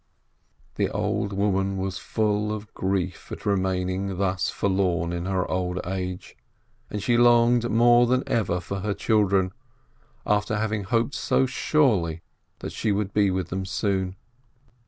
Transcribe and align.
The 0.77 0.89
old 0.89 1.31
woman 1.31 1.77
was 1.77 1.99
full 1.99 2.51
of 2.51 2.73
grief 2.73 3.31
at 3.31 3.45
remaining 3.45 4.17
thus 4.17 4.49
forlorn 4.49 5.13
in 5.13 5.25
her 5.27 5.47
old 5.47 5.79
age, 5.85 6.35
and 6.89 7.03
she 7.03 7.17
longed 7.17 7.69
more 7.69 8.07
than 8.07 8.23
ever 8.25 8.59
for 8.59 8.79
her 8.79 8.95
children 8.95 9.51
after 10.25 10.57
having 10.57 10.85
hoped 10.85 11.13
so 11.13 11.45
surely 11.45 12.23
that 12.61 12.71
she 12.71 12.91
would 12.91 13.13
be 13.13 13.29
with 13.29 13.49
them 13.49 13.63
soon. 13.63 14.15